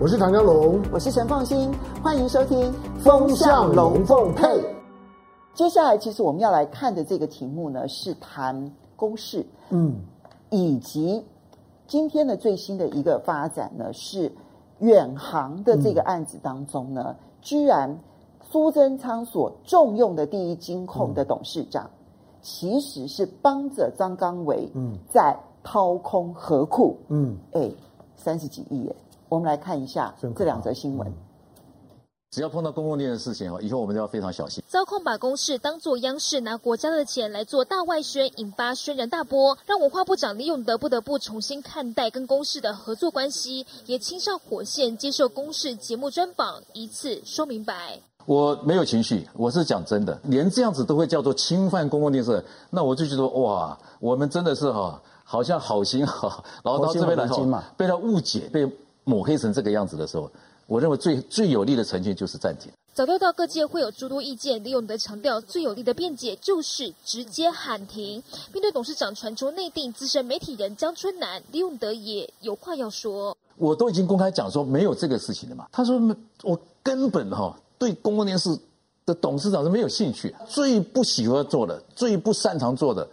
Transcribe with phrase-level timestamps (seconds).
[0.00, 1.72] 我是唐江龙，我是陈凤馨，
[2.04, 4.46] 欢迎收听《风向龙凤配》。
[5.54, 9.96] 接下来，其实我们要来看的这个题目呢，是谈公事，嗯，
[10.50, 11.20] 以及
[11.88, 14.30] 今天的最新的一个发展呢，是
[14.78, 17.98] 远航的这个案子当中呢，嗯、居然
[18.40, 21.90] 苏贞昌所重用的第一金控的董事长，嗯、
[22.40, 27.68] 其实是帮着张刚维，嗯，在掏空河库，嗯，哎，
[28.14, 28.94] 三十几亿耶。
[29.28, 31.12] 我们来看一下这两则新闻。
[32.30, 34.62] 只要碰到公共电视的事情，以后我们都要非常小心。
[34.68, 47.98] 遭控把公视当作央视拿国家的钱来做大外宣，引发轩然大波，让文化部长李永德不得不重新看待跟公视的合作关系，也亲上火线接受公视节目专访，一次说明白。
[48.26, 58.70] 我没有情绪，我是讲真的，连这样子都会叫做侵犯公共电视，那我就觉得哇，我们真的是哈，好像好心哈，然后到这边来哈，被他误解被。
[59.08, 60.30] 抹黑成这个样子的时候，
[60.66, 62.70] 我认为最最有力的呈现就是暂停。
[62.92, 68.22] 早料到各界会有诸多意见，李永德强调最有力的辩解就是直接喊停。
[68.52, 73.34] 面对董事长传出内定资深媒体人江春南，李永德也有话要说。
[73.56, 75.66] 我都已经公开讲说没有这个事情了嘛。
[75.72, 75.98] 他说
[76.42, 78.50] 我根本哈对公共电视
[79.06, 83.08] 的董事长是没有兴趣，最不喜欢做的，最不擅长做的。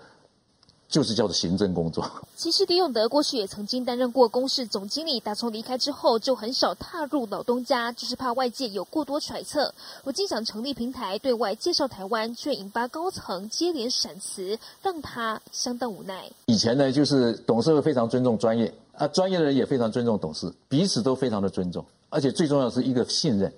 [0.88, 2.10] 就是叫做行政工作。
[2.36, 9.74] 其实李永德过去也曾经担任过公事总经理，打从离开之后就很少踏入老东家，就是怕外界有过多揣测。
[10.04, 16.30] 如今想成立平台对外介绍台湾，却引发高层接连闪辞，让他相当无奈。
[16.46, 23.52] 以前呢，就是董事会非常尊重专业啊，专业的人也非常尊重董事，彼此都非常的尊重，而且最重要的是一个信任。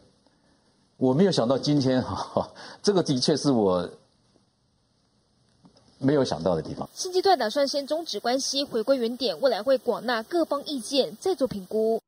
[0.98, 2.50] 我没有想到今天哈哈，
[2.81, 3.89] 这个的确是我。
[6.00, 6.90] 没有想到的地方。
[6.94, 12.02] 现阶段打算先终止关系，回归原点，未来会广纳各方意见，再做评估。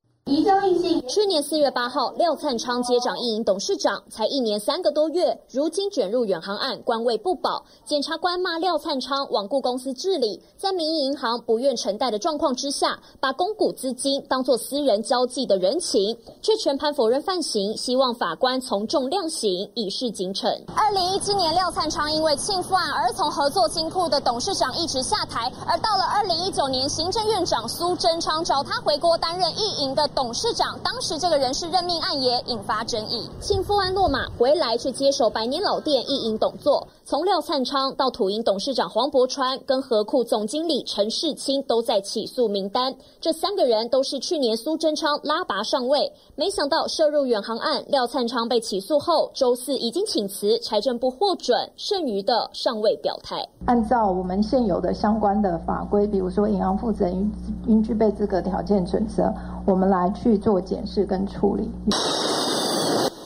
[1.07, 7.65] 去年四月八号，廖灿昌接掌运营董事长，才一年三个多月，如今卷入远航案，官位不保。
[7.83, 20.47] 检察官骂廖灿昌罔顾公司治理，在民营银行不愿承贷的状况之下，把公股资金当作私人交际的人情，却全盘否认犯行，希望法官从重量刑，以示警惩。
[20.75, 30.07] 二零一七年，廖灿昌因为庆富案而从合作金库的董事长一职下台，而到了二零一九年，行政院长苏贞昌找他回国担任一营的。
[30.19, 53.43] 董事长当时这个人事任命案也引发争议，庆父安落马回来去接手百年老店一营董座，从廖灿昌到土银董事长黄柏川跟合库总经理陈世清都在起诉名单，这三个人都是去年苏贞昌拉拔上位，没想到涉入远航案，廖灿昌被起诉后，周四已经请辞，财政部获准，剩余的尚未表态。
[53.65, 57.31] 按照我们现有的相关的法规，比如说银行负责人
[57.65, 59.33] 应具备资格条件准则，
[59.65, 60.07] 我们来。
[60.11, 61.69] 去做检视跟处理。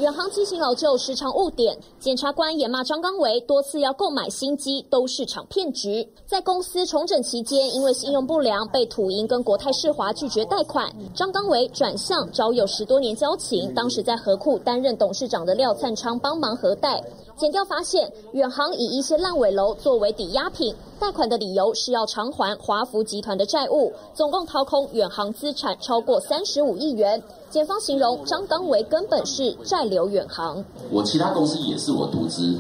[0.04, 1.78] 远航机型老旧，时常误点。
[1.98, 6.06] 检察官也骂张刚维多次要购买新机都是场骗局。
[6.26, 10.94] 在公司重整期间，因为信用不良，被土银跟国泰世华拒绝贷款。
[11.16, 17.02] 张刚维转向找有十多年交情，当时在何库担任董事长的廖灿昌帮忙核贷。
[17.36, 27.22] 检调发现，远航以一些烂尾楼作为抵押品，贷款的理由是要偿还华福集团的债务，总共掏空远航资产超过三十五亿元。
[27.50, 30.64] 检方形容张刚为根本是债留远航。
[30.92, 32.56] 我其他公司也是我独资，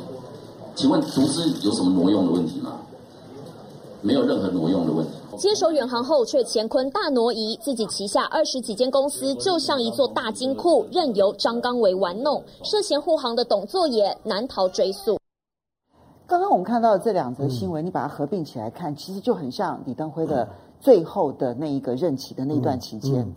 [0.75, 2.79] 请问独资有什么挪用的问题吗？
[4.01, 5.13] 没有任何挪用的问题。
[5.35, 12.43] 接手远航后，却乾坤大挪移，自己旗下二十几间公司就像一座大金库，任由张刚维玩弄。
[12.63, 15.17] 涉嫌护航的董座也难逃追诉。
[16.27, 20.47] 刚刚我们看到的这两则新闻，你把它合并起来看，其实就很像李登辉的
[20.79, 23.33] 最后的那一个任期的那段期间。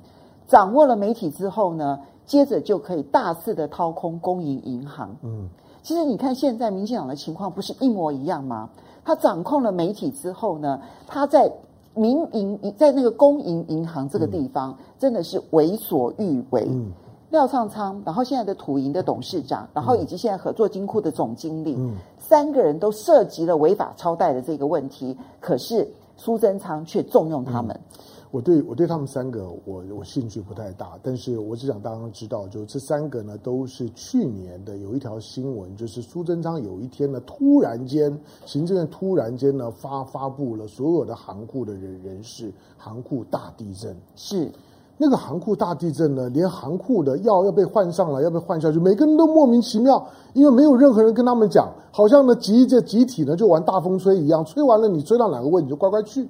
[0.46, 5.16] 掌握了媒体之后呢，接着就可以大肆的掏空公营银行。
[5.22, 5.48] 嗯，
[5.82, 8.68] 其实你看现在民进党的情况不是一模一样吗？
[9.04, 11.50] 他掌控了媒体之后呢，他在
[11.96, 16.66] 民营在那个公营银行这个地方，嗯、真的是为所欲为。
[16.68, 16.92] 嗯、
[17.30, 27.80] 廖昌昌，然后现在的土银的董事长，然后以及现在合作金库的总经理，嗯、三个人都涉及了违法超贷的这个问题，可是苏贞昌却重用他们。
[28.26, 44.50] 嗯我对我对他们三个，我我兴趣不太大，但是我只想大家知道，就这三个呢，都是去年的有一条新闻，就是苏贞昌有一天呢，突然间，行政院突然间呢发发布了所有的行库的人人事，行库大地震，是
[44.98, 56.28] 那个行库大地震呢，连行库的药要被换上来，要被换下去，每个人都莫名其妙，因为没有任何人跟他们讲，好像呢集这集体呢就玩大风吹一样，吹完了你吹到哪个位你就乖乖去。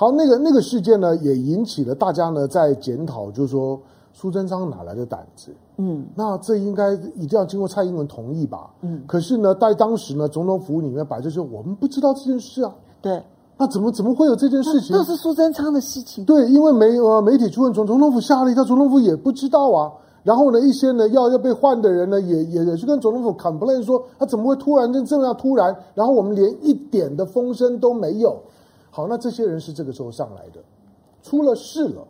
[0.00, 3.78] 好，那个那个事件呢，也引起了大家呢在检讨，就是说，
[4.14, 5.52] 苏贞昌哪来的胆子？
[5.76, 8.70] 嗯，那这应该一定要经过蔡英文同意吧？
[8.80, 12.74] 嗯，可是呢，在当时呢，总统府里面摆着，就我们不知道这件事啊。
[13.02, 13.22] 对，
[13.58, 14.96] 那怎么怎么会有这件事情？
[14.96, 16.24] 这是苏贞昌的事情。
[16.24, 19.92] 对，因为媒呃媒体去问总总统府吓了一跳，总统府也不知道啊。
[20.22, 25.76] 然后呢，一些呢要要被换的人呢，也也也去跟总统府 complain 说，他怎么会突然间这样突然？
[25.92, 28.40] 然后我们连一点的风声都没有。
[28.90, 30.60] 好，那这些人是这个时候上来的，
[31.22, 32.06] 出了事了。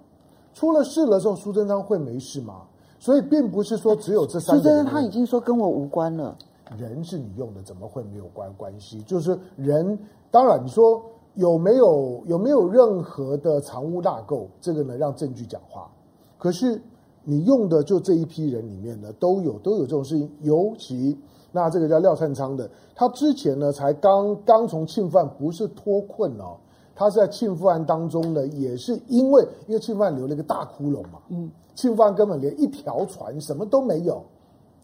[0.53, 2.62] 出了事了之后，苏贞昌会没事吗？
[2.99, 4.62] 所以并不是说只有这三个人。
[4.62, 6.37] 苏贞昌他已经说跟我无关了。
[6.77, 9.00] 人是你用的，怎么会没有关关系？
[9.03, 9.97] 就是人，
[10.31, 11.00] 当然你说
[11.35, 15.88] 有没有有没有任何的藏污纳垢，这个呢让证据讲话。
[16.37, 16.82] 可是
[17.23, 20.29] 你用的就这一批人里面呢，都有都有这种事情。
[20.41, 21.17] 尤其
[21.53, 26.56] 那这个叫廖灿昌的，他之前呢才刚刚从庆犯不是脱困哦。
[27.00, 34.23] 他是在庆父案当中呢，也是因为因为庆父案留了一个大窟窿嘛，嗯，庆父案根本连一条船什么都没有，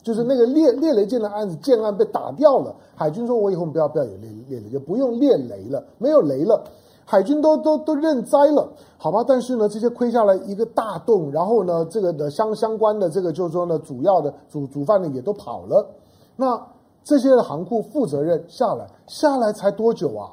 [0.02, 6.64] 就是那个猎猎雷舰的案子建案被打掉了，海军说我以后不要不要有猎猎雷，就不用猎雷了，没有雷了，
[7.04, 8.66] 海军都都都认栽了，
[8.96, 9.22] 好吧？
[9.28, 15.86] 但是呢，这些亏下来一个大洞，然后呢，这个的相相关的这个就是说呢，主要的主主犯呢也都跑了，
[16.34, 16.66] 那
[17.04, 20.32] 这些的航库负责任下来下来才多久啊？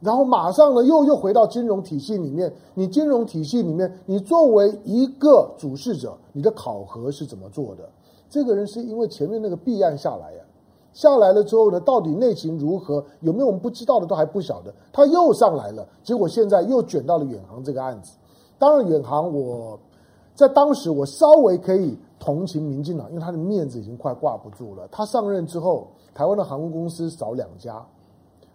[0.00, 2.52] 然后马上呢，又又回到金融体系里面。
[2.74, 7.88] 你金融体系里面，你作为一个主事者，你的考核是怎么做的？
[8.30, 10.40] 这个人是因为前面那个弊案下来呀、
[10.92, 13.04] 下来了之后呢，到底内情如何？
[13.20, 14.72] 有没有我们不知道的都还不晓得。
[14.92, 18.12] 他又上来了，结果现在又卷到了远航这个案子。
[18.56, 19.78] 当然，远航我
[20.34, 24.86] 在当时我稍微可以同情民进党，因为他的面子已经快挂不住了。
[24.92, 27.84] 他上任之后，台湾的航空公司少两家，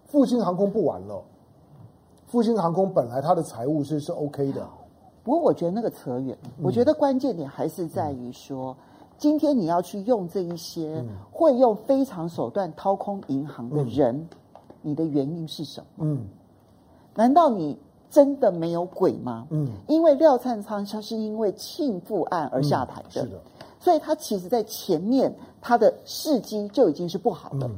[0.06, 1.22] 复兴航空不玩了。
[2.34, 4.68] 复兴航空本来它的财务是是 OK 的，
[5.24, 6.36] 不过我觉得那个扯远。
[6.64, 8.76] 我觉得关键点还是在于说，
[9.20, 14.28] 今天你要去用这一些会用非常手段掏空银行的人，
[14.82, 16.06] 你的原因是什么？
[16.06, 16.26] 嗯，
[17.14, 17.78] 难道你
[18.10, 19.46] 真的没有鬼吗？
[19.52, 23.40] 嗯，因为廖灿昌他是因为庆父案而下台的，是的，
[23.80, 25.32] 所以他其实在前面
[25.62, 27.70] 他的事迹就已经是不好的，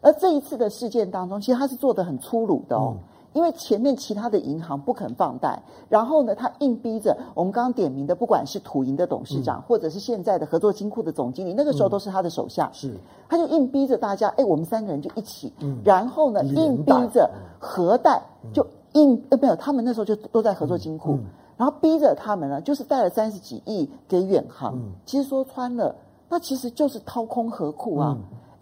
[0.00, 2.96] 而这一次的事件当中，其实他是做的很粗鲁的哦。
[3.34, 12.94] 因为前面其他的银行不肯放贷，然后呢，他硬逼着我们刚刚点名的，不管是土银的董事长，嗯、或者是现在的合作金库的总经理，那个时候都是他的手下，嗯、是，
[13.28, 17.28] 他就硬逼着大家，哎，我们三个人就一起，嗯、然后呢，硬逼着
[17.58, 18.22] 核贷，
[18.52, 21.24] 就硬呃没有，他们那时候就都在合作金库，嗯、
[21.56, 25.92] 然后逼着他们呢，就是贷了三十几亿给远航，嗯、其实说穿了，
[26.28, 28.16] 那其实就是掏空河库啊。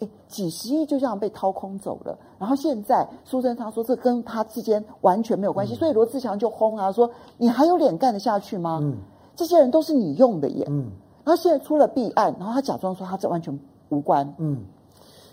[0.05, 8.79] 嗯几十亿就这样被掏空走了，然后现在苏贞昌说这跟他之间完全没有关系，嗯、所以罗志祥就轰啊说，你还有脸干得下去吗？
[8.83, 8.97] 嗯，
[9.37, 10.65] 这些人都是你用的耶。
[10.69, 10.91] 嗯，
[11.25, 13.59] 然后现在出了弊案，然后他假装说他这完全
[13.91, 14.35] 无关。
[14.39, 14.65] 嗯，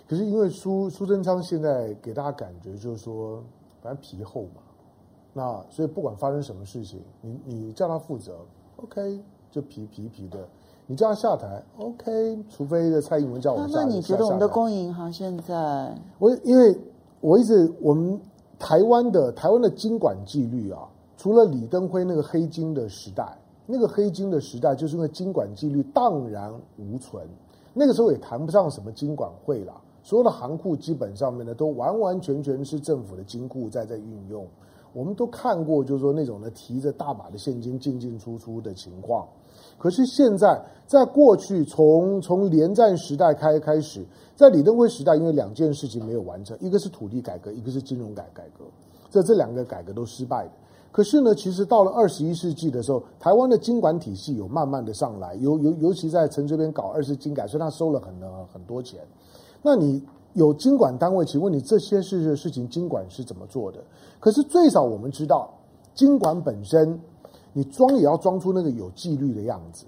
[0.08, 3.44] 可是因为苏苏贞昌现在给大家感觉就是说，
[3.82, 4.62] 反正皮厚嘛，
[5.34, 8.40] 那所以不管发生什么事情，你你叫他负责
[8.78, 9.20] ，OK，
[9.50, 10.48] 就皮皮皮的。
[10.92, 13.72] 你叫他下台，OK，除非的蔡英文叫我下台。
[13.76, 15.96] 那你觉得我们的公营银行现在？
[16.18, 16.76] 我因为
[17.22, 18.20] 我一直我们
[18.58, 23.38] 台湾的台湾的金管纪律啊，除了李登辉那个黑金的时代，
[23.68, 27.24] 那个黑金的时代就是因为金管纪律荡然无存，
[27.72, 34.44] 那个时候也谈不上什么金管会啦，所有的行库基本上面呢都完完全全是政府的金库在在运用，
[34.92, 39.28] 我们都看过，就是说那种呢提着大把的现金进进出出的情况。
[39.80, 44.06] 可是现在，在过去从从连战时代开开始，
[44.36, 48.66] 在李登辉时代，因为两件事情没有完成，一个是土地改革，一个是金融改改革，
[49.10, 50.52] 这这两个改革都失败的。
[50.92, 59.00] 可是呢，其实到了二十一世纪的时候，台湾的经管体系有慢慢的上来，尤尤尤其在陈水扁搞二次金改，所以他收了很多很多钱。
[59.62, 63.80] 那你有经管单位，请问你这些事事情经管是怎么做的？
[64.20, 65.50] 可是最少我们知道，
[65.96, 67.00] 经管本身。
[67.54, 69.86] 你装也要装出那个有纪律的样子，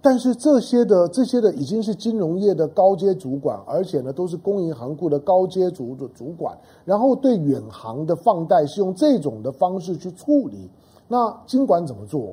[0.00, 10.70] 但是这些的这些的已经是金融业的高阶主管，而且呢都是公银行库的高阶主的主管，然后对远航的放贷是用这种的方式去处理，
[11.08, 12.32] 那金管怎么做？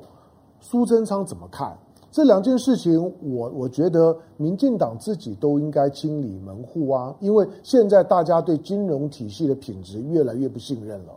[0.60, 1.76] 苏贞昌怎么看？
[2.12, 11.12] 这两件事情，我我觉得民进党自己都应该清理门户啊，因为现在大家对金融体系的品质越来越不信任了。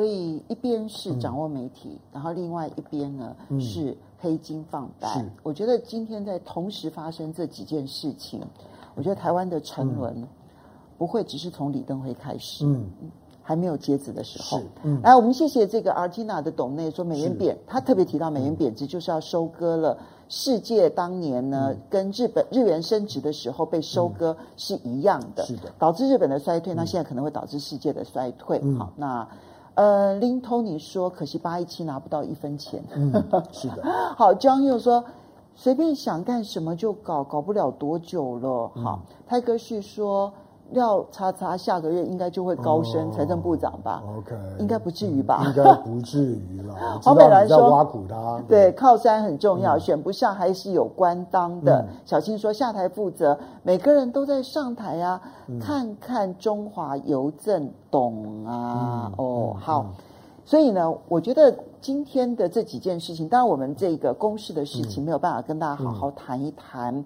[0.00, 5.06] 所以一边是掌握媒体，嗯、然后另外一边呢、嗯、是黑金放贷。
[5.08, 5.30] 是。
[5.42, 8.40] 我觉得今天在同时发生这几件事情，
[8.94, 10.26] 我觉得台湾的沉沦
[10.96, 12.86] 不会只是从李登辉开始，嗯，
[13.42, 14.58] 还没有截止的时候。
[14.60, 19.98] 是，嗯，来，我们谢谢这个 Artina 的董内说美元贬，他特别提到美元贬值就是要收割了
[20.30, 28.58] 世界当年呢、嗯、跟日本日元升值的时候被收割是一样的，是的，导致日本的衰退，那现在可能会导致世界的衰退。
[28.62, 29.28] 嗯、好，那。
[29.74, 32.82] 呃，林 Tony 说，可惜八一七拿不到一分钱。
[32.94, 33.12] 嗯，
[33.52, 33.82] 是的。
[34.16, 35.04] 好，江又说，
[35.54, 38.70] 随便想干什么就搞，搞不了多久了。
[38.76, 40.32] 嗯、好，泰戈旭说。
[40.72, 45.42] 廖叉叉下个月应该就会高升财政部长吧？OK，应该不至于吧？
[45.46, 46.74] 应该不至于了。
[47.02, 51.84] 黄美兰说挖苦他，对，靠山很重要，选不上还是有官当的。
[52.04, 55.20] 小青说下台负责，每个人都在上台啊，
[55.60, 59.12] 看看中华邮政懂啊。
[59.16, 59.86] 哦，好，
[60.44, 67.04] 所以呢，我觉得今天的这几件事情，当然我们这个公示的事情没有办法跟大家好好谈一谈。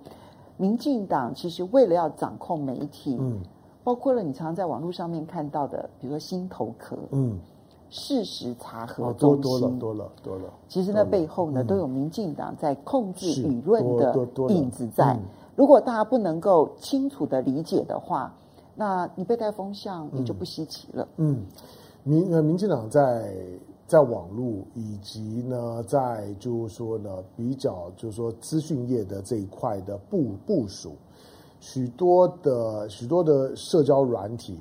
[0.56, 3.40] 民进党其实为了要掌控媒体，嗯。
[3.84, 7.38] 包括了你常常在网络上面看到的，比如说心头壳，嗯，
[7.90, 10.50] 事实查核中心，多了多了多了。
[10.66, 15.16] 其实那背后呢，都有民进党在控制舆论的影子在。
[15.54, 18.34] 如果大家不能够清楚的理解的话，
[18.74, 21.06] 那你被带风向也就不稀奇了。
[21.18, 21.44] 嗯，
[22.02, 23.36] 民呃民进党在
[23.86, 30.92] 在网络以及呢，在就是说呢，比较就是说资讯业的这一块的部部署。
[31.66, 34.60] 许多的许多的社交软体，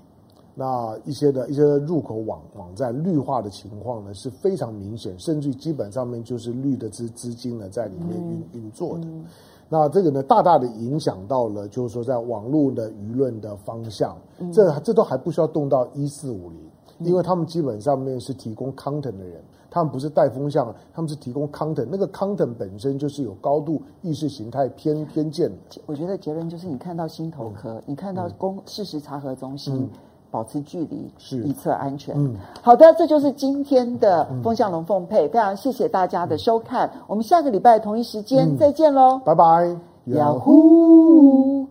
[0.56, 9.08] 那一些的一些入口网网站绿化的情况呢是非常明显，甚至基本上面就是绿的资资金呢在里面运运作的。
[9.68, 14.16] 那这个呢大大的影响到了，就是说在网络的舆论的方向，
[14.54, 16.60] 这这都还不需要动到一四五零，
[17.00, 19.42] 因为他们基本上面是提供 content 的人。
[19.70, 25.52] 他们不是带风向，他们是提供 content，那个 content 本身就是有高度意识形态偏偏见。
[25.88, 29.90] 我觉得结论就是，你看到心头壳，嗯、你看到公事实查核中心，嗯、
[30.30, 32.14] 保持距离，是以策安全。
[32.16, 41.63] 嗯，好的，这就是今天的风向龙凤配，非常谢谢大家的收看，我们下个礼拜同一时间再见喽，拜拜，呀呼。